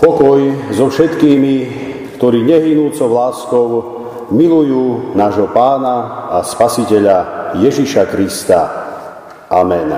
[0.00, 1.56] Pokoj so všetkými,
[2.16, 3.68] ktorí nehynúco láskou
[4.32, 8.60] milujú nášho pána a spasiteľa Ježiša Krista.
[9.52, 9.92] Amen.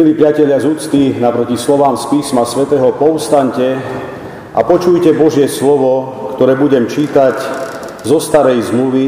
[0.00, 3.76] Milí priatelia z úcty, naproti slovám z písma svätého povstante
[4.56, 7.36] a počujte Božie slovo, ktoré budem čítať
[8.00, 9.06] zo starej zmluvy,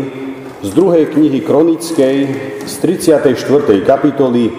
[0.61, 2.17] z druhej knihy kronickej,
[2.69, 3.25] z 34.
[3.89, 4.53] kapitoly,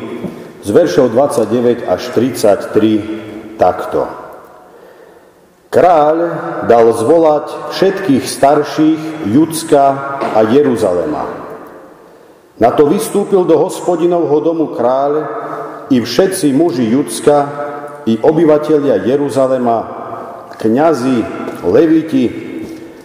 [0.65, 4.18] z veršov 29 až 33 takto.
[5.69, 6.17] Kráľ
[6.65, 9.85] dal zvolať všetkých starších Judska
[10.33, 11.29] a Jeruzalema.
[12.57, 15.29] Na to vystúpil do hospodinovho domu kráľ
[15.93, 17.37] i všetci muži Judska,
[18.09, 19.77] i obyvatelia Jeruzalema,
[20.57, 21.21] kňazi,
[21.61, 22.25] leviti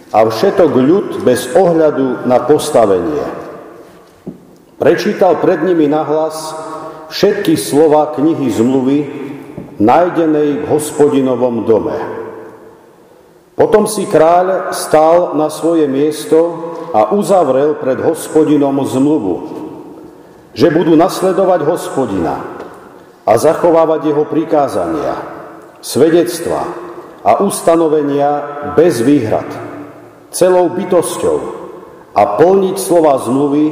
[0.09, 3.21] a všetok ľud bez ohľadu na postavenie.
[4.81, 6.57] Prečítal pred nimi nahlas
[7.13, 8.99] všetky slova knihy zmluvy,
[9.77, 12.14] nájdenej v hospodinovom dome.
[13.55, 19.35] Potom si kráľ stál na svoje miesto a uzavrel pred hospodinom zmluvu,
[20.51, 22.43] že budú nasledovať hospodina
[23.23, 25.15] a zachovávať jeho prikázania,
[25.79, 26.67] svedectva
[27.23, 28.31] a ustanovenia
[28.75, 29.47] bez výhrad,
[30.35, 31.37] celou bytosťou
[32.11, 33.71] a plniť slova zmluvy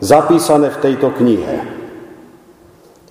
[0.00, 1.56] zapísané v tejto knihe.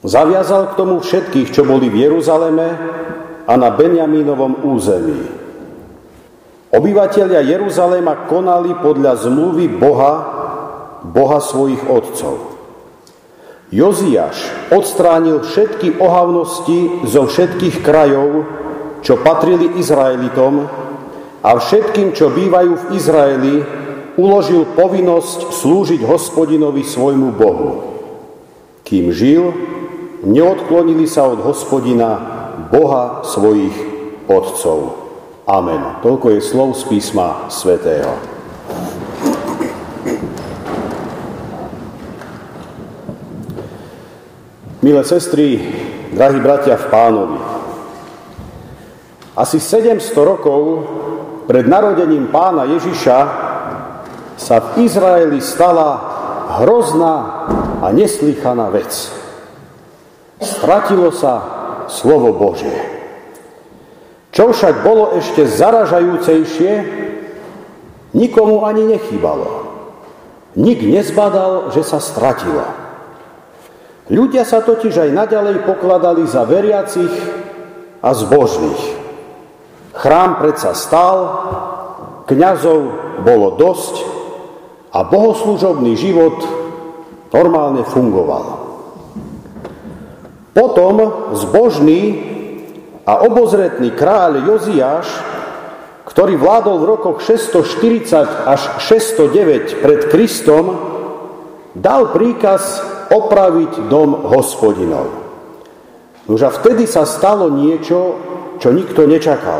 [0.01, 2.67] Zaviazal k tomu všetkých, čo boli v Jeruzaleme
[3.45, 5.42] a na Benjamínovom území
[6.73, 10.13] Obyvatelia Jeruzalema konali podľa zmluvy Boha,
[11.05, 12.57] Boha svojich otcov.
[13.69, 18.49] Joziáš odstránil všetky ohavnosti zo všetkých krajov,
[19.05, 20.65] čo patrili Izraelitom
[21.45, 23.55] a všetkým, čo bývajú v Izraeli,
[24.17, 27.69] uložil povinnosť slúžiť hospodinovi svojmu Bohu.
[28.81, 29.53] Kým žil,
[30.25, 32.17] neodklonili sa od hospodina,
[32.73, 33.77] Boha svojich
[34.25, 35.02] otcov.
[35.43, 35.99] Amen.
[35.99, 38.15] Toľko je slov z písma svätého.
[44.79, 45.59] Milé sestry,
[46.15, 47.39] drahí bratia v pánovi,
[49.33, 50.61] asi 700 rokov
[51.49, 53.17] pred narodením pána Ježiša
[54.37, 55.89] sa v Izraeli stala
[56.61, 57.15] hrozná
[57.81, 58.91] a neslychaná vec.
[60.37, 61.33] Stratilo sa
[61.89, 62.92] slovo Božie.
[64.33, 66.71] Čo však bolo ešte zaražajúcejšie,
[68.17, 69.69] nikomu ani nechýbalo.
[70.57, 72.65] Nik nezbadal, že sa stratilo.
[74.09, 77.13] Ľudia sa totiž aj naďalej pokladali za veriacich
[78.01, 78.81] a zbožných.
[79.93, 81.17] Chrám predsa stál,
[82.25, 82.79] kňazov
[83.21, 83.95] bolo dosť
[84.97, 86.41] a bohoslužobný život
[87.29, 88.65] normálne fungoval.
[90.57, 90.93] Potom
[91.37, 92.32] zbožní
[93.03, 95.07] a obozretný kráľ Joziáš,
[96.07, 100.65] ktorý vládol v rokoch 640 až 609 pred Kristom,
[101.75, 102.79] dal príkaz
[103.11, 105.09] opraviť dom hospodinov.
[106.29, 108.15] Už a vtedy sa stalo niečo,
[108.63, 109.59] čo nikto nečakal.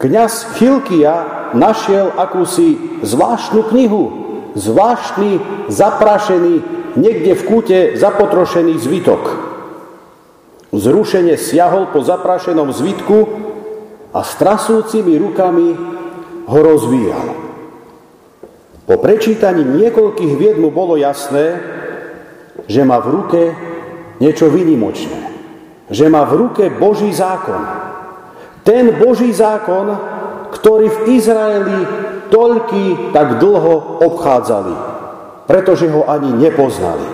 [0.00, 4.02] Kňaz Chilkia našiel akúsi zvláštnu knihu,
[4.56, 5.36] zvláštny,
[5.68, 6.54] zaprašený,
[6.96, 9.49] niekde v kúte zapotrošený zvytok.
[10.70, 13.18] Zrušene siahol po zaprášenom zvitku
[14.14, 15.74] a s trasúcimi rukami
[16.46, 17.26] ho rozvíjal.
[18.86, 21.58] Po prečítaní niekoľkých vied mu bolo jasné,
[22.70, 23.42] že má v ruke
[24.22, 25.30] niečo vynimočné.
[25.90, 27.66] Že má v ruke Boží zákon.
[28.62, 29.90] Ten Boží zákon,
[30.54, 31.80] ktorý v Izraeli
[32.30, 34.74] toľky tak dlho obchádzali,
[35.50, 37.06] pretože ho ani nepoznali.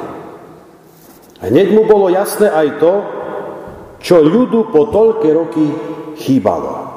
[1.41, 2.93] Hneď mu bolo jasné aj to,
[4.01, 5.67] čo ľudu po toľké roky
[6.21, 6.97] chýbalo.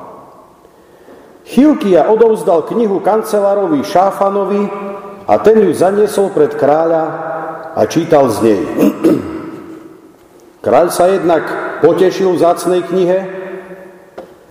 [1.50, 4.64] Chilkia odovzdal knihu kancelárovi Šáfanovi
[5.26, 7.04] a ten ju zaniesol pred kráľa
[7.74, 8.64] a čítal z nej.
[10.60, 11.44] Kráľ sa jednak
[11.82, 13.20] potešil v zácnej knihe,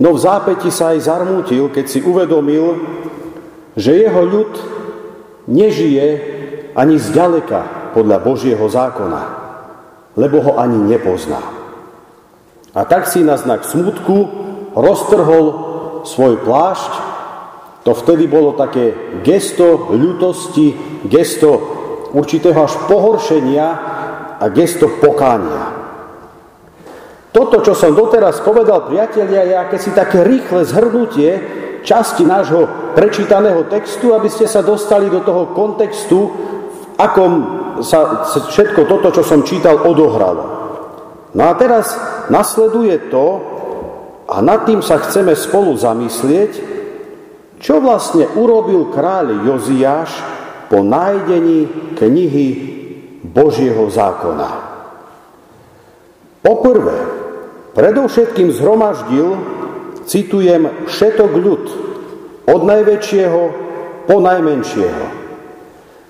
[0.01, 2.81] no v zápäti sa aj zarmútil, keď si uvedomil,
[3.77, 4.51] že jeho ľud
[5.47, 6.07] nežije
[6.73, 9.21] ani zďaleka podľa Božieho zákona,
[10.17, 11.58] lebo ho ani nepozná.
[12.79, 14.31] A tak si na znak smutku
[14.71, 15.45] roztrhol
[16.07, 16.91] svoj plášť.
[17.83, 21.59] To vtedy bolo také gesto ľutosti, gesto
[22.15, 23.67] určitého až pohoršenia
[24.39, 25.75] a gesto pokánia.
[27.35, 31.29] Toto, čo som doteraz povedal, priatelia, je akési také rýchle zhrnutie
[31.83, 32.63] časti nášho
[32.95, 36.19] prečítaného textu, aby ste sa dostali do toho kontextu,
[36.71, 37.31] v akom
[37.83, 40.43] sa všetko toto, čo som čítal, odohralo.
[41.35, 41.93] No a teraz
[42.29, 43.27] nasleduje to,
[44.29, 46.51] a nad tým sa chceme spolu zamyslieť,
[47.57, 50.13] čo vlastne urobil kráľ Joziáš
[50.69, 51.65] po nájdení
[51.97, 52.47] knihy
[53.25, 54.69] Božieho zákona.
[56.45, 56.97] Poprvé,
[57.73, 59.33] predovšetkým zhromaždil,
[60.05, 61.63] citujem, všetok ľud,
[62.47, 63.41] od najväčšieho
[64.05, 65.05] po najmenšieho.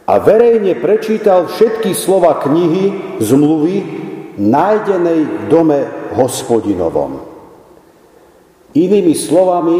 [0.10, 3.78] A verejne prečítal všetky slova knihy, zmluvy,
[4.40, 5.80] nájdenej v dome
[6.16, 7.20] hospodinovom.
[8.72, 9.78] Inými slovami,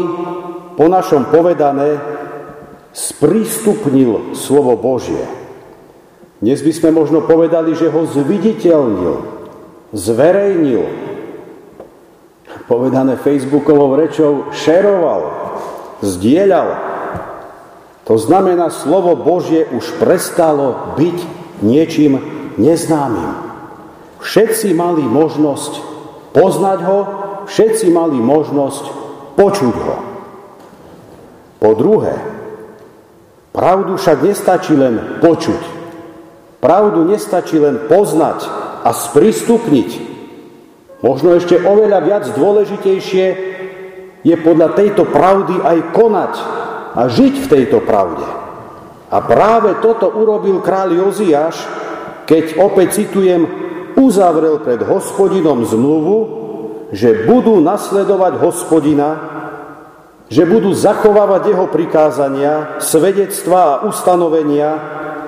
[0.76, 1.96] po našom povedané,
[2.92, 5.24] sprístupnil slovo Božie.
[6.40, 9.14] Dnes by sme možno povedali, že ho zviditeľnil,
[9.96, 10.84] zverejnil.
[12.66, 15.22] Povedané Facebookovou rečou šeroval,
[16.02, 16.68] zdieľal.
[18.10, 21.18] To znamená, slovo Božie už prestalo byť
[21.62, 22.18] niečím
[22.58, 23.49] neznámym.
[24.20, 25.72] Všetci mali možnosť
[26.36, 26.98] poznať ho,
[27.48, 28.84] všetci mali možnosť
[29.34, 29.96] počuť ho.
[31.60, 32.16] Po druhé,
[33.52, 35.80] pravdu však nestačí len počuť.
[36.60, 38.44] Pravdu nestačí len poznať
[38.84, 39.90] a sprístupniť.
[41.00, 43.26] Možno ešte oveľa viac dôležitejšie
[44.20, 46.34] je podľa tejto pravdy aj konať
[46.92, 48.28] a žiť v tejto pravde.
[49.10, 51.56] A práve toto urobil kráľ Joziáš,
[52.28, 56.18] keď opäť citujem uzavrel pred hospodinom zmluvu,
[56.90, 59.08] že budú nasledovať hospodina,
[60.30, 64.70] že budú zachovávať jeho prikázania, svedectvá a ustanovenia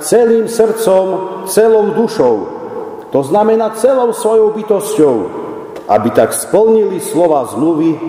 [0.02, 2.62] celým srdcom, celou dušou,
[3.12, 5.14] to znamená celou svojou bytosťou,
[5.84, 8.00] aby tak splnili slova zmluvy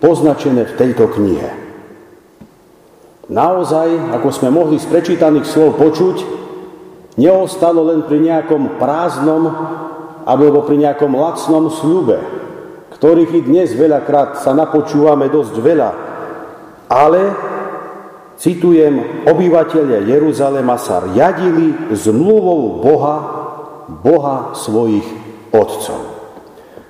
[0.00, 1.50] poznačené v tejto knihe.
[3.30, 6.16] Naozaj, ako sme mohli z prečítaných slov počuť,
[7.18, 9.50] neostalo len pri nejakom prázdnom
[10.28, 12.20] alebo pri nejakom lacnom sľube,
[12.94, 15.90] ktorých i dnes veľakrát sa napočúvame dosť veľa,
[16.90, 17.22] ale,
[18.36, 23.16] citujem, obyvateľe Jeruzalema sa riadili zmluvou Boha,
[23.88, 25.06] Boha svojich
[25.50, 26.20] otcov.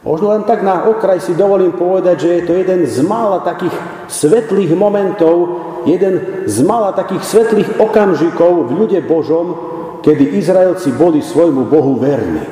[0.00, 3.76] Možno len tak na okraj si dovolím povedať, že je to jeden z mála takých
[4.08, 9.69] svetlých momentov, jeden z mála takých svetlých okamžikov v ľude Božom,
[10.00, 12.44] kedy Izraelci boli svojmu Bohu verní.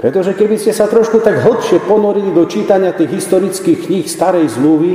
[0.00, 4.92] Pretože keby ste sa trošku tak hlbšie ponorili do čítania tých historických kníh starej zmluvy,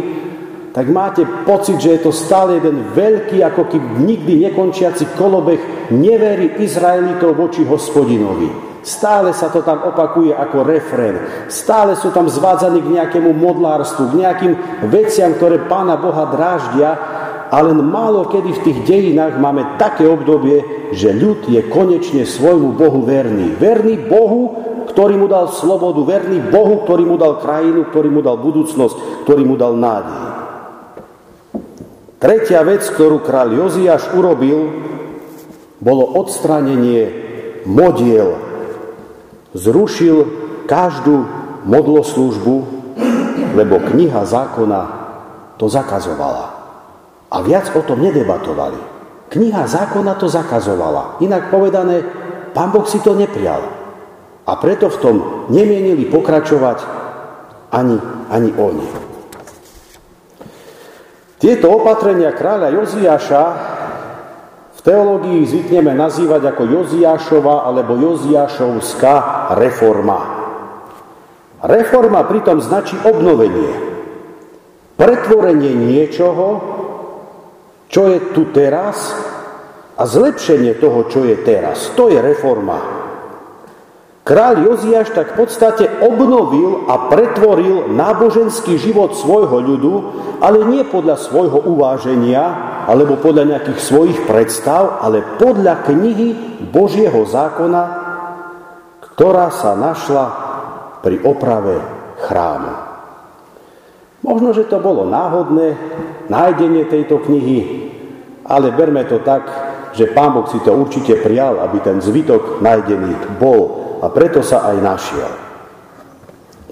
[0.74, 6.60] tak máte pocit, že je to stále jeden veľký, ako keby nikdy nekončiaci kolobeh neverí
[6.60, 8.66] Izraelitov voči hospodinovi.
[8.86, 11.48] Stále sa to tam opakuje ako refrén.
[11.50, 14.54] Stále sú tam zvádzaní k nejakému modlárstvu, k nejakým
[14.94, 17.15] veciam, ktoré Pána Boha dráždia
[17.52, 22.74] a len málo kedy v tých dejinách máme také obdobie, že ľud je konečne svojmu
[22.74, 23.54] Bohu verný.
[23.56, 24.58] Verný Bohu,
[24.90, 29.44] ktorý mu dal slobodu, verný Bohu, ktorý mu dal krajinu, ktorý mu dal budúcnosť, ktorý
[29.46, 30.22] mu dal nádej.
[32.16, 34.72] Tretia vec, ktorú kráľ Joziáš urobil,
[35.84, 37.12] bolo odstránenie
[37.68, 38.40] modiel.
[39.54, 40.26] Zrušil
[40.66, 41.28] každú
[41.68, 42.56] modloslúžbu,
[43.54, 44.82] lebo kniha zákona
[45.60, 46.55] to zakazovala.
[47.32, 48.78] A viac o tom nedebatovali.
[49.34, 51.18] Kniha zákona to zakazovala.
[51.20, 52.06] Inak povedané,
[52.54, 53.62] pán Boh si to neprial.
[54.46, 55.16] A preto v tom
[55.50, 56.86] nemienili pokračovať
[57.74, 57.98] ani,
[58.30, 58.88] ani oni.
[61.42, 63.44] Tieto opatrenia kráľa Joziáša
[64.78, 70.20] v teológii zvykneme nazývať ako Joziášova alebo Joziášovská reforma.
[71.66, 73.74] Reforma pritom značí obnovenie,
[74.96, 76.75] pretvorenie niečoho,
[77.96, 79.16] čo je tu teraz
[79.96, 81.96] a zlepšenie toho, čo je teraz.
[81.96, 83.08] To je reforma.
[84.28, 89.94] Kráľ Joziáš tak v podstate obnovil a pretvoril náboženský život svojho ľudu,
[90.44, 92.44] ale nie podľa svojho uváženia
[92.84, 97.84] alebo podľa nejakých svojich predstav, ale podľa knihy Božieho zákona,
[99.14, 100.26] ktorá sa našla
[101.00, 101.80] pri oprave
[102.28, 102.85] chrámu.
[104.26, 105.78] Možno, že to bolo náhodné
[106.34, 107.94] nájdenie tejto knihy,
[108.42, 109.46] ale berme to tak,
[109.94, 113.62] že Pán Boh si to určite prijal, aby ten zvytok nájdený bol
[114.02, 115.32] a preto sa aj našiel.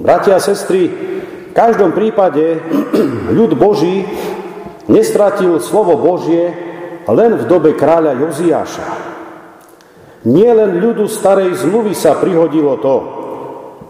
[0.01, 2.57] Bratia a sestry, v každom prípade
[3.37, 4.01] ľud Boží
[4.89, 6.49] nestratil slovo Božie
[7.05, 8.89] len v dobe kráľa Joziáša.
[10.25, 12.95] Nie len ľudu starej zmluvy sa prihodilo to,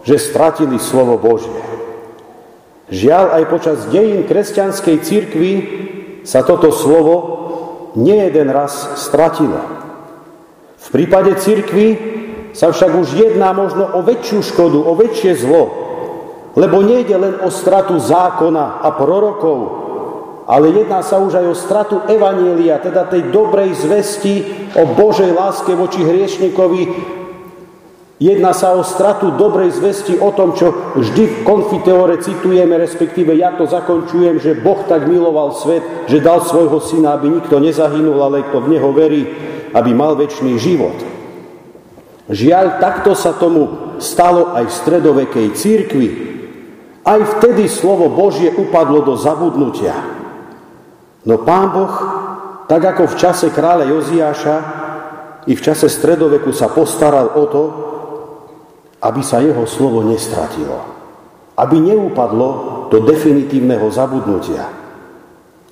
[0.04, 1.73] že stratili slovo Božie.
[2.92, 5.52] Žiaľ, aj počas dejín kresťanskej církvy
[6.24, 7.16] sa toto slovo
[7.96, 9.60] nie jeden raz stratilo.
[10.78, 11.86] V prípade církvy
[12.52, 15.84] sa však už jedná možno o väčšiu škodu, o väčšie zlo,
[16.54, 19.58] Lebo nejde len o stratu zákona a prorokov,
[20.46, 24.34] ale jedná sa už aj o stratu evanielia, teda tej dobrej zvesti
[24.78, 26.82] o Božej láske voči hriešnikovi.
[28.24, 33.52] Jedná sa o stratu dobrej zvesti o tom, čo vždy v konfiteore citujeme, respektíve ja
[33.52, 38.48] to zakončujem, že Boh tak miloval svet, že dal svojho syna, aby nikto nezahynul, ale
[38.48, 39.28] kto v Neho verí,
[39.76, 40.96] aby mal väčší život.
[42.32, 46.08] Žiaľ, takto sa tomu stalo aj v stredovekej církvi,
[47.04, 50.00] aj vtedy slovo Božie upadlo do zabudnutia.
[51.28, 51.92] No Pán Boh,
[52.72, 54.56] tak ako v čase kráľa Joziáša,
[55.44, 57.62] i v čase stredoveku sa postaral o to,
[59.04, 60.80] aby sa jeho slovo nestratilo.
[61.60, 62.48] Aby neupadlo
[62.88, 64.64] do definitívneho zabudnutia.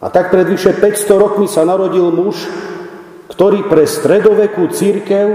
[0.02, 2.44] A tak pred vyše 500 rokmi sa narodil muž,
[3.32, 5.26] ktorý pre stredovekú církev,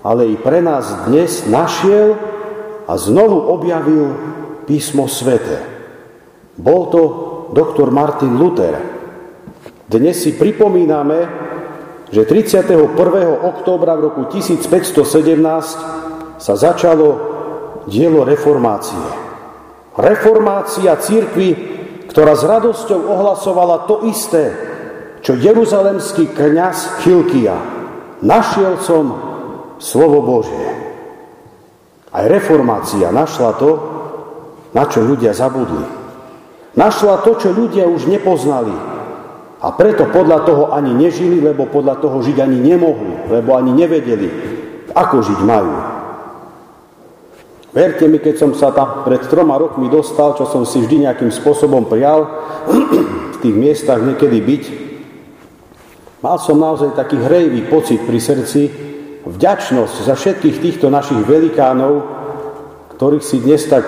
[0.00, 2.16] ale i pre nás dnes našiel
[2.86, 4.14] a znovu objavil
[4.64, 5.60] písmo svete.
[6.56, 7.02] Bol to
[7.52, 8.78] doktor Martin Luther.
[9.86, 11.26] Dnes si pripomíname,
[12.10, 12.86] že 31.
[13.42, 16.05] októbra v roku 1517
[16.36, 17.08] sa začalo
[17.88, 19.00] dielo reformácie.
[19.96, 21.48] Reformácia církvy,
[22.12, 24.52] ktorá s radosťou ohlasovala to isté,
[25.24, 27.56] čo jeruzalemský kňaz Chilkia.
[28.20, 29.04] Našiel som
[29.80, 30.68] slovo Božie.
[32.12, 33.70] Aj reformácia našla to,
[34.72, 35.84] na čo ľudia zabudli.
[36.76, 38.72] Našla to, čo ľudia už nepoznali.
[39.64, 44.28] A preto podľa toho ani nežili, lebo podľa toho žiť ani nemohli, lebo ani nevedeli,
[44.92, 45.95] ako žiť majú.
[47.76, 51.28] Verte mi, keď som sa tam pred troma rokmi dostal, čo som si vždy nejakým
[51.28, 52.24] spôsobom prijal,
[53.36, 54.62] v tých miestach niekedy byť,
[56.24, 58.72] mal som naozaj taký hrejvý pocit pri srdci,
[59.28, 62.00] vďačnosť za všetkých týchto našich velikánov,
[62.96, 63.84] ktorých si dnes tak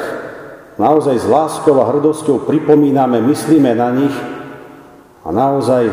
[0.77, 4.13] naozaj s láskou a hrdosťou pripomíname, myslíme na nich
[5.25, 5.89] a naozaj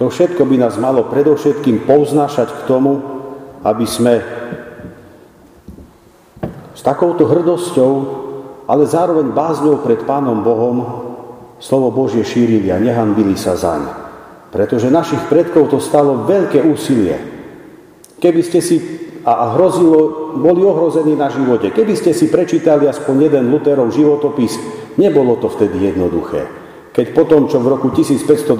[0.00, 3.04] to všetko by nás malo predovšetkým povznášať k tomu,
[3.60, 4.24] aby sme
[6.84, 7.92] takouto hrdosťou,
[8.68, 10.76] ale zároveň bázňou pred Pánom Bohom
[11.56, 13.88] slovo Božie šírili a nehanbili sa zaň.
[14.52, 17.16] Pretože našich predkov to stalo veľké úsilie.
[18.20, 18.76] Keby ste si
[19.24, 21.72] a hrozilo, boli ohrození na živote.
[21.72, 24.60] Keby ste si prečítali aspoň jeden Luterov životopis,
[25.00, 26.63] nebolo to vtedy jednoduché.
[26.94, 28.54] Keď potom, čo v roku 1521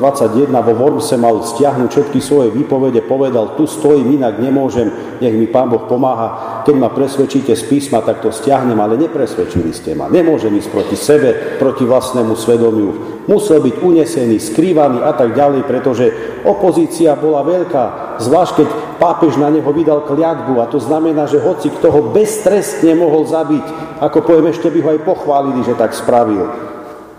[0.50, 4.90] vo Wormse mal stiahnuť všetky svoje výpovede, povedal, tu stojím, inak nemôžem,
[5.22, 6.66] nech mi Pán Boh pomáha.
[6.66, 10.10] Keď ma presvedčíte z písma, tak to stiahnem, ale nepresvedčili ste ma.
[10.10, 13.22] Nemôžem ísť proti sebe, proti vlastnému svedomiu.
[13.30, 16.10] Musel byť unesený, skrývaný a tak ďalej, pretože
[16.42, 21.70] opozícia bola veľká, zvlášť keď pápež na neho vydal kliatbu a to znamená, že hoci
[21.70, 26.73] kto ho beztrestne mohol zabiť, ako poviem, ešte by ho aj pochválili, že tak spravil.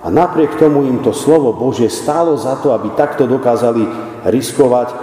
[0.05, 3.89] A napriek tomu im to slovo Bože stálo za to, aby takto dokázali
[4.29, 4.93] riskovať.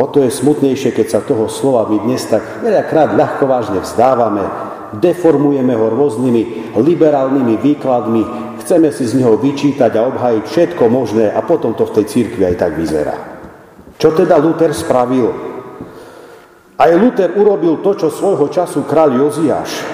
[0.00, 3.44] O to je smutnejšie, keď sa toho slova my dnes tak veľakrát ľahko
[3.84, 4.40] vzdávame,
[4.96, 8.22] deformujeme ho rôznymi liberálnymi výkladmi,
[8.64, 12.48] chceme si z neho vyčítať a obhájiť všetko možné a potom to v tej církvi
[12.48, 13.16] aj tak vyzerá.
[14.00, 15.28] Čo teda Luther spravil?
[16.80, 19.84] Aj Luther urobil to, čo svojho času kráľ Joziáš.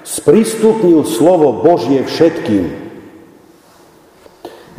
[0.00, 2.89] Sprístupnil slovo Božie všetkým,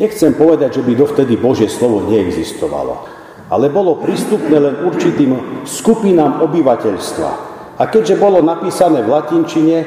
[0.01, 3.05] Nechcem povedať, že by dovtedy Božie slovo neexistovalo,
[3.53, 7.29] ale bolo prístupné len určitým skupinám obyvateľstva.
[7.77, 9.77] A keďže bolo napísané v latinčine,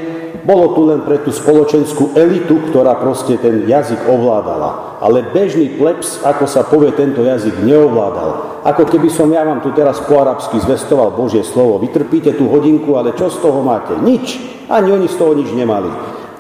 [0.46, 5.02] bolo tu len pre tú spoločenskú elitu, ktorá proste ten jazyk ovládala.
[5.02, 8.62] Ale bežný plebs, ako sa povie, tento jazyk neovládal.
[8.62, 11.82] Ako keby som ja vám tu teraz po arabsky zvestoval Božie slovo.
[11.82, 13.98] Vytrpíte tú hodinku, ale čo z toho máte?
[13.98, 14.38] Nič.
[14.70, 15.90] Ani oni z toho nič nemali.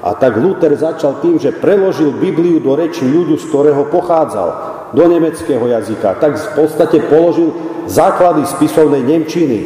[0.04, 4.48] A tak Luther začal tým, že preložil Bibliu do reči ľudu, z ktorého pochádzal,
[4.92, 6.20] do nemeckého jazyka.
[6.20, 7.56] Tak v podstate položil
[7.88, 9.60] základy spisovnej Nemčiny.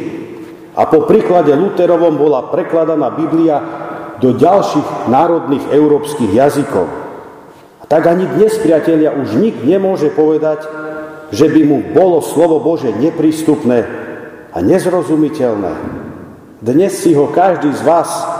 [0.79, 3.59] A po príklade Luterovom bola prekladaná Biblia
[4.23, 6.87] do ďalších národných európskych jazykov.
[7.79, 10.63] A tak ani dnes, priatelia, už nik nemôže povedať,
[11.35, 13.83] že by mu bolo slovo Bože neprístupné
[14.55, 15.73] a nezrozumiteľné.
[16.63, 18.38] Dnes si ho každý z vás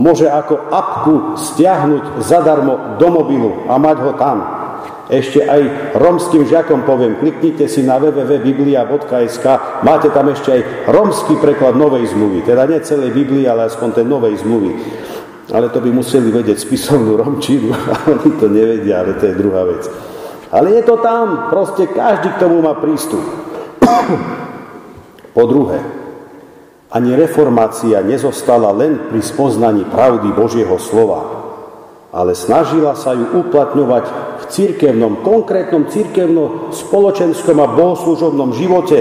[0.00, 4.38] môže ako apku stiahnuť zadarmo do mobilu a mať ho tam.
[5.12, 9.46] Ešte aj romským žiakom poviem, kliknite si na www.biblia.sk,
[9.84, 14.06] máte tam ešte aj romský preklad novej zmluvy, teda nie celej Biblie, ale aspoň tej
[14.08, 14.72] novej zmluvy.
[15.52, 19.68] Ale to by museli vedieť spisovnú romčinu, a oni to nevedia, ale to je druhá
[19.68, 19.84] vec.
[20.48, 23.20] Ale je to tam, proste každý k tomu má prístup.
[25.36, 26.01] po druhé,
[26.92, 31.42] ani reformácia nezostala len pri spoznaní pravdy Božieho slova.
[32.12, 34.04] ale snažila sa ju uplatňovať
[34.36, 39.00] v církevnom, konkrétnom církevnom, spoločenskom a bohoslužobnom živote.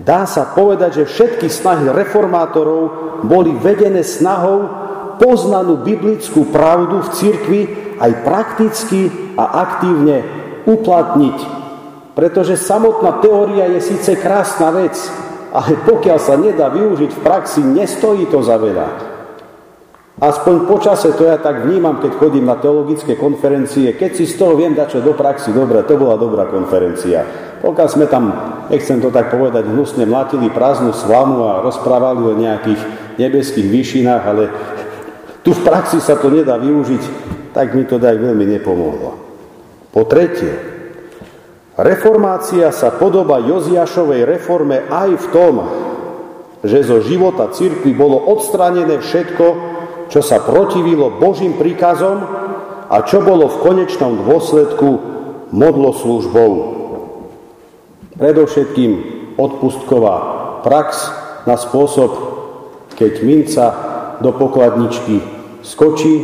[0.00, 2.82] Dá sa povedať, že všetky snahy reformátorov
[3.28, 4.64] boli vedené snahou
[5.20, 7.60] poznanú biblickú pravdu v cirkvi
[8.00, 10.24] aj prakticky a aktívne
[10.64, 11.38] uplatniť.
[12.16, 14.96] Pretože samotná teória je síce krásna vec,
[15.58, 19.18] ale pokiaľ sa nedá využiť v praxi, nestojí to za veľa.
[20.18, 23.94] Aspoň počase to ja tak vnímam, keď chodím na teologické konferencie.
[23.94, 27.22] Keď si z toho viem dať čo do praxi, dobre, to bola dobrá konferencia.
[27.58, 28.24] Pokiaľ sme tam,
[28.70, 32.80] nechcem to tak povedať, hnusne mlatili prázdnu slamu a rozprávali o nejakých
[33.18, 34.44] nebeských výšinách, ale
[35.42, 37.02] tu v praxi sa to nedá využiť,
[37.50, 39.10] tak mi to tak veľmi nepomohlo.
[39.90, 40.77] Po tretie,
[41.78, 45.54] reformácia sa podoba Joziašovej reforme aj v tom,
[46.66, 49.46] že zo života cirkvi bolo odstranené všetko,
[50.10, 52.18] čo sa protivilo Božím príkazom
[52.90, 54.88] a čo bolo v konečnom dôsledku
[55.54, 56.52] modloslužbou.
[58.18, 58.92] Predovšetkým
[59.38, 60.16] odpustková
[60.66, 61.14] prax
[61.46, 62.10] na spôsob,
[62.98, 63.66] keď minca
[64.18, 65.22] do pokladničky
[65.62, 66.14] skočí,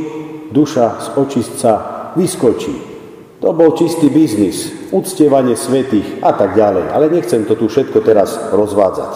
[0.50, 1.72] duša z očistca
[2.18, 2.93] vyskočí.
[3.44, 6.88] To bol čistý biznis, uctievanie svetých a tak ďalej.
[6.88, 9.12] Ale nechcem to tu všetko teraz rozvádzať.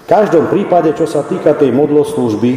[0.00, 2.52] V každom prípade, čo sa týka tej modloslužby,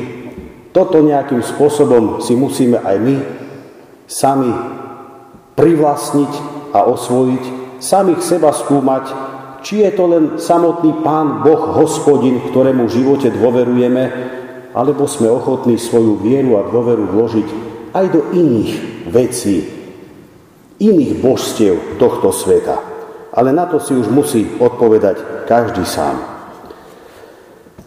[0.72, 3.16] toto nejakým spôsobom si musíme aj my
[4.08, 4.56] sami
[5.60, 6.32] privlastniť
[6.72, 7.44] a osvojiť,
[7.84, 9.12] samých seba skúmať,
[9.60, 14.04] či je to len samotný Pán Boh, hospodin, ktorému v živote dôverujeme,
[14.72, 17.48] alebo sme ochotní svoju vieru a dôveru vložiť
[17.92, 18.72] aj do iných
[19.12, 19.79] vecí,
[20.80, 22.80] iných božstiev tohto sveta.
[23.36, 26.40] Ale na to si už musí odpovedať každý sám.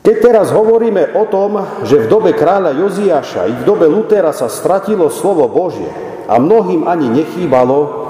[0.02, 4.50] Keď teraz hovoríme o tom, že v dobe kráľa Joziaša i v dobe Lutera sa
[4.50, 5.86] stratilo slovo Božie
[6.26, 8.02] a mnohým ani nechýbalo,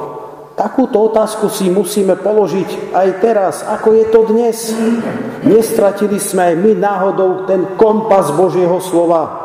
[0.57, 4.57] takúto otázku si musíme položiť aj teraz, ako je to dnes.
[5.45, 9.41] Nestratili sme aj my náhodou ten kompas Božieho slova.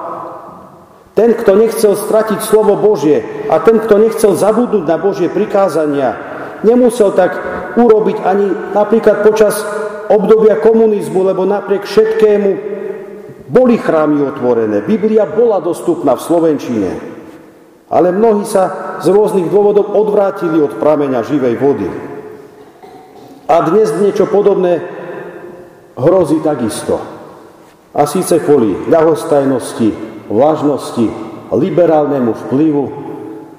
[1.18, 6.14] Ten, kto nechcel stratiť slovo Božie a ten, kto nechcel zabudnúť na Božie prikázania,
[6.62, 7.34] nemusel tak
[7.74, 9.66] urobiť ani napríklad počas
[10.14, 12.52] obdobia komunizmu, lebo napriek všetkému
[13.50, 14.86] boli chrámy otvorené.
[14.86, 16.92] Biblia bola dostupná v Slovenčine.
[17.88, 21.88] Ale mnohí sa z rôznych dôvodov odvrátili od prameňa živej vody.
[23.48, 24.84] A dnes niečo podobné
[25.96, 27.00] hrozí takisto.
[27.96, 31.08] A síce kvôli ľahostajnosti, vlažnosti,
[31.52, 32.84] liberálnemu vplyvu,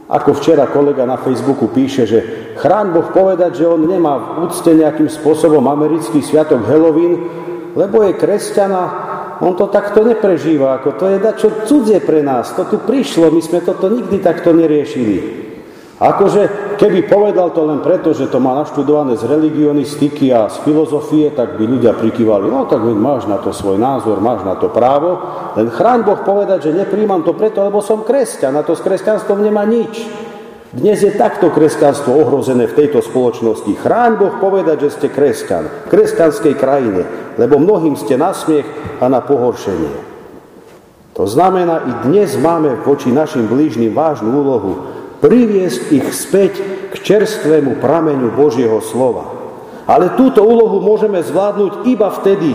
[0.08, 2.18] ako včera kolega na Facebooku píše, že
[2.56, 7.28] Chrán Boh povedať, že on nemá v úcte nejakým spôsobom americký sviatok Halloween,
[7.76, 8.82] lebo je kresťana,
[9.44, 13.40] on to takto neprežíva, ako to je dačo cudzie pre nás, to tu prišlo, my
[13.44, 15.16] sme toto nikdy takto neriešili.
[16.00, 21.34] Akože keby povedal to len preto, že to má naštudované z religionistiky a z filozofie,
[21.34, 25.18] tak by ľudia prikývali, no tak máš na to svoj názor, máš na to právo,
[25.58, 29.42] len chráň Boh povedať, že nepríjmam to preto, lebo som kresťan, a to s kresťanstvom
[29.42, 30.06] nemá nič.
[30.68, 33.72] Dnes je takto kresťanstvo ohrozené v tejto spoločnosti.
[33.72, 37.02] Chráň Boh povedať, že ste kresťan, kresťanskej krajine,
[37.40, 38.68] lebo mnohým ste na smiech
[39.00, 40.06] a na pohoršenie.
[41.16, 46.52] To znamená, i dnes máme voči našim blížnym vážnu úlohu priviesť ich späť
[46.90, 49.34] k čerstvému prameňu Božieho slova.
[49.88, 52.52] Ale túto úlohu môžeme zvládnuť iba vtedy,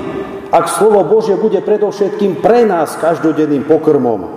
[0.54, 4.30] ak slovo Božie bude predovšetkým pre nás každodenným pokrmom.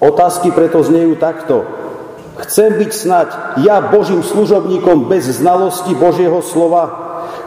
[0.00, 1.68] Otázky preto znejú takto.
[2.40, 3.28] Chcem byť snať
[3.60, 6.88] ja Božím služobníkom bez znalosti Božieho slova.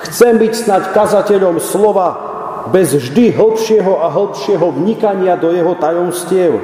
[0.06, 2.10] Chcem byť snať kazateľom slova
[2.70, 6.62] bez vždy hĺbšieho a hĺbšieho vnikania do jeho tajomstiev.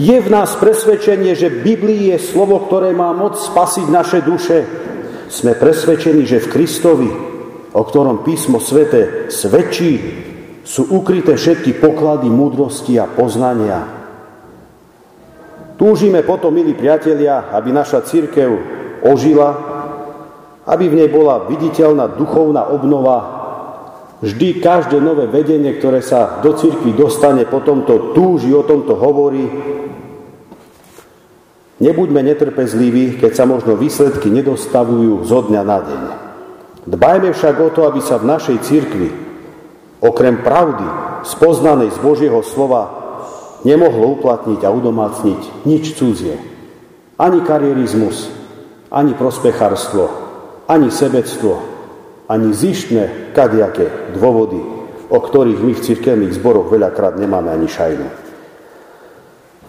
[0.00, 4.64] Je v nás presvedčenie, že Biblii je slovo, ktoré má moc spasiť naše duše.
[5.28, 7.10] Sme presvedčení, že v Kristovi,
[7.76, 10.00] o ktorom písmo svete svedčí,
[10.64, 13.84] sú ukryté všetky poklady múdrosti a poznania.
[15.76, 18.48] Túžime potom, milí priatelia, aby naša církev
[19.04, 19.50] ožila,
[20.64, 23.18] aby v nej bola viditeľná duchovná obnova.
[24.22, 29.44] Vždy každé nové vedenie, ktoré sa do církvy dostane, potom to túži, o tomto hovorí.
[31.82, 36.02] Nebuďme netrpezliví, keď sa možno výsledky nedostavujú zo dňa na deň.
[36.86, 39.10] Dbajme však o to, aby sa v našej církvi,
[39.98, 40.86] okrem pravdy,
[41.26, 43.02] spoznanej z Božieho slova,
[43.66, 46.38] nemohlo uplatniť a udomácniť nič cudzie.
[47.18, 48.30] Ani karierizmus,
[48.86, 50.06] ani prospechárstvo,
[50.70, 51.66] ani sebectvo,
[52.30, 54.58] ani zištné kadiaké dôvody,
[55.10, 58.21] o ktorých my v cirkevných zboroch veľakrát nemáme ani šajnu.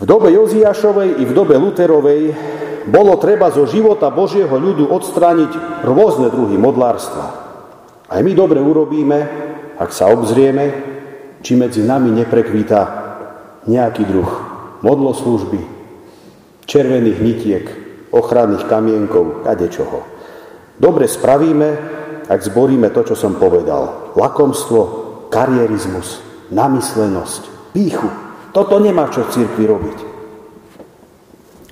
[0.02, 2.22] V dobe Joziašovej i v dobe Luterovej
[2.90, 7.26] bolo treba zo života Božieho ľudu odstrániť rôzne druhy modlárstva.
[8.10, 9.20] Aj my dobre urobíme,
[9.80, 10.66] ak sa obzrieme,
[11.44, 12.82] či medzi nami neprekvíta
[13.68, 14.32] nejaký druh
[14.84, 15.60] modloslúžby,
[16.68, 17.66] červených nitiek,
[18.12, 20.04] ochranných kamienkov, kadečoho.
[20.76, 21.70] Dobre spravíme,
[22.28, 24.14] ak zboríme to, čo som povedal.
[24.16, 24.82] Lakomstvo,
[25.32, 26.20] karierizmus,
[26.52, 28.23] namyslenosť, píchu.
[28.54, 29.98] Toto nemá čo v cirkvi robiť.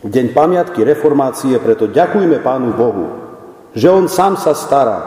[0.01, 3.05] V deň pamiatky reformácie preto ďakujme Pánu Bohu,
[3.77, 4.97] že On sám sa stará,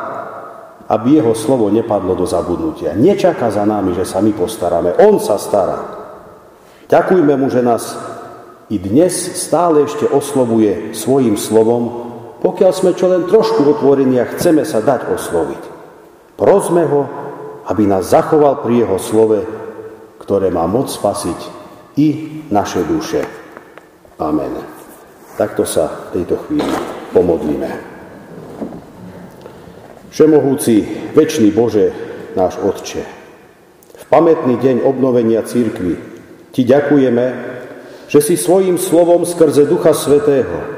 [0.87, 2.95] aby Jeho slovo nepadlo do zabudnutia.
[2.95, 4.95] Nečaká za nami, že sa my postaráme.
[5.03, 5.83] On sa stará.
[6.87, 7.99] Ďakujme Mu, že nás
[8.71, 14.63] i dnes stále ešte oslovuje svojim slovom, pokiaľ sme čo len trošku otvorení a chceme
[14.63, 15.63] sa dať osloviť.
[16.39, 17.03] Prosme Ho,
[17.67, 19.43] aby nás zachoval pri Jeho slove,
[20.23, 21.63] ktoré má moc spasiť
[21.97, 23.23] i naše duše.
[24.19, 24.55] Amen.
[25.35, 26.71] Takto sa v tejto chvíli
[27.11, 27.71] pomodlíme.
[30.15, 31.91] Všemohúci, väčší Bože,
[32.39, 33.03] náš Otče,
[33.99, 35.99] v pamätný deň obnovenia církvy
[36.55, 37.27] Ti ďakujeme,
[38.07, 40.75] že si svojim slovom skrze Ducha Svetého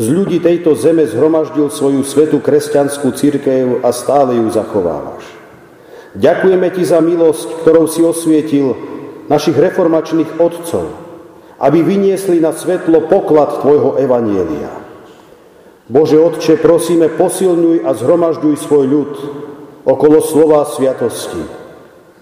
[0.00, 5.26] z ľudí tejto zeme zhromaždil svoju svetú kresťanskú církev a stále ju zachovávaš.
[6.16, 8.72] Ďakujeme Ti za milosť, ktorou si osvietil
[9.28, 10.84] našich reformačných otcov,
[11.60, 14.72] aby vyniesli na svetlo poklad Tvojho Evanielia.
[15.88, 19.12] Bože Otče, prosíme, posilňuj a zhromažďuj svoj ľud
[19.88, 21.40] okolo slova sviatosti.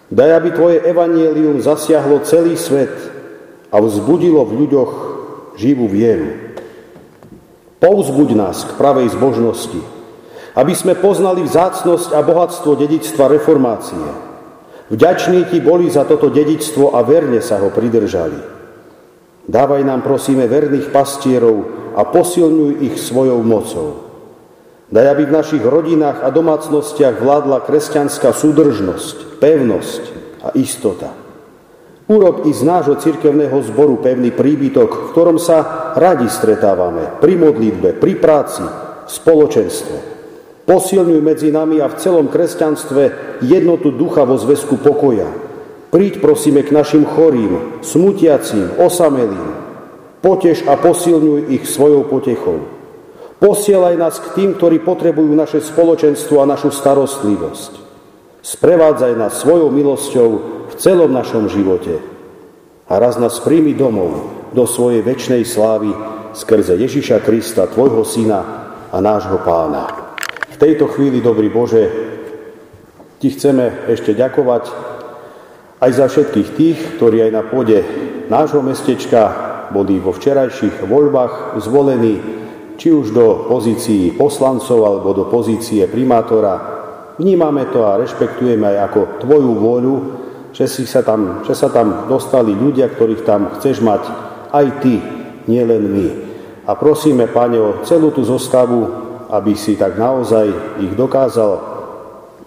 [0.06, 2.94] Daj, aby Tvoje Evanielium zasiahlo celý svet
[3.74, 4.92] a vzbudilo v ľuďoch
[5.58, 6.54] živú vieru.
[7.82, 9.82] Pouzbuď nás k pravej zbožnosti,
[10.54, 14.25] aby sme poznali vzácnosť a bohatstvo dedictva reformácie,
[14.86, 18.38] Vďační ti boli za toto dedičstvo a verne sa ho pridržali.
[19.46, 21.56] Dávaj nám, prosíme, verných pastierov
[21.98, 24.06] a posilňuj ich svojou mocou.
[24.86, 30.02] Daj, aby v našich rodinách a domácnostiach vládla kresťanská súdržnosť, pevnosť
[30.46, 31.10] a istota.
[32.06, 37.98] Urob i z nášho cirkevného zboru pevný príbytok, v ktorom sa radi stretávame, pri modlitbe,
[37.98, 38.62] pri práci,
[39.06, 40.15] v spoločenstve.
[40.66, 43.02] Posilňuj medzi nami a v celom kresťanstve
[43.46, 45.30] jednotu ducha vo zväzku pokoja.
[45.94, 49.62] Príď prosíme k našim chorým, smutiacím, osamelým.
[50.26, 52.66] Potež a posilňuj ich svojou potechou.
[53.38, 57.72] Posielaj nás k tým, ktorí potrebujú naše spoločenstvo a našu starostlivosť.
[58.42, 60.30] Sprevádzaj nás svojou milosťou
[60.66, 62.02] v celom našom živote.
[62.90, 65.94] A raz nás príjmi domov do svojej väčšnej slávy
[66.34, 68.40] skrze Ježiša Krista, Tvojho Syna
[68.90, 70.05] a nášho Pána.
[70.56, 71.84] V tejto chvíli, dobrý Bože,
[73.20, 74.64] Ti chceme ešte ďakovať
[75.84, 77.84] aj za všetkých tých, ktorí aj na pôde
[78.32, 79.36] nášho mestečka
[79.68, 82.16] boli vo včerajších voľbách zvolení,
[82.80, 86.56] či už do pozícií poslancov alebo do pozície primátora.
[87.20, 89.94] Vnímame to a rešpektujeme aj ako Tvoju vôľu,
[90.56, 94.08] že, si sa tam, že sa tam dostali ľudia, ktorých tam chceš mať
[94.56, 94.94] aj Ty,
[95.52, 96.08] nielen my.
[96.64, 101.52] A prosíme, Pane, o celú tú zostavu aby si tak naozaj ich dokázal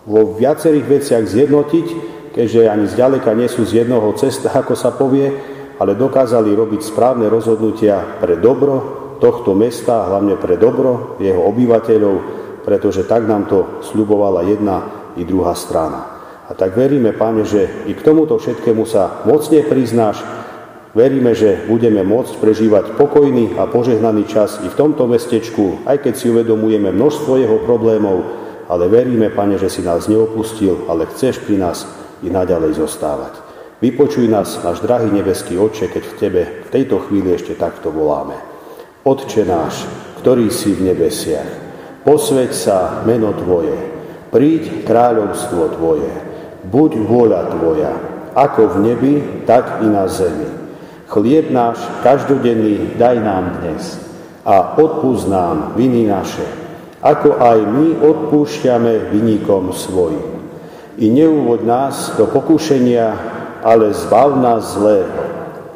[0.09, 1.87] vo viacerých veciach zjednotiť,
[2.33, 5.29] keďže ani zďaleka nie sú z jednoho cesta, ako sa povie,
[5.79, 12.15] ale dokázali robiť správne rozhodnutia pre dobro tohto mesta, hlavne pre dobro jeho obyvateľov,
[12.63, 14.77] pretože tak nám to sľubovala jedna
[15.19, 16.19] i druhá strana.
[16.49, 20.23] A tak veríme, Pane, že i k tomuto všetkému sa mocne priznáš,
[20.89, 26.13] Veríme, že budeme môcť prežívať pokojný a požehnaný čas i v tomto mestečku, aj keď
[26.17, 28.25] si uvedomujeme množstvo jeho problémov,
[28.65, 31.85] ale veríme, Pane, že si nás neopustil, ale chceš pri nás
[32.25, 33.37] i naďalej zostávať.
[33.85, 38.35] Vypočuj nás, náš drahý nebeský Otče, keď v Tebe v tejto chvíli ešte takto voláme.
[39.05, 39.85] Otče náš,
[40.25, 41.47] ktorý si v nebesiach,
[42.01, 43.77] posveď sa meno Tvoje,
[44.33, 46.11] príď kráľovstvo Tvoje,
[46.65, 47.93] buď vôľa Tvoja,
[48.33, 49.13] ako v nebi,
[49.45, 50.58] tak i na zemi.
[51.09, 53.97] Chlieb náš každodenný daj nám dnes
[54.45, 56.45] a odpúsť nám viny naše,
[57.01, 60.37] ako aj my odpúšťame vynikom svojim.
[61.01, 63.17] I neúvod nás do pokušenia,
[63.65, 65.01] ale zbav nás zlé,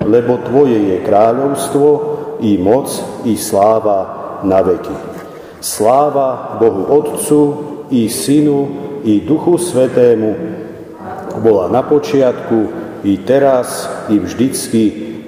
[0.05, 1.89] lebo Tvoje je kráľovstvo,
[2.45, 2.93] i moc,
[3.25, 3.99] i sláva
[4.45, 4.93] na veky.
[5.65, 7.41] Sláva Bohu Otcu,
[7.89, 8.69] i Synu,
[9.01, 10.31] i Duchu Svetému,
[11.41, 12.69] bola na počiatku,
[13.01, 15.12] i teraz, i vždycky,